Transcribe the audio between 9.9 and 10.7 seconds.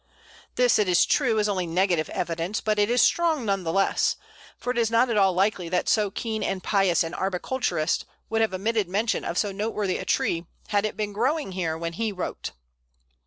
a tree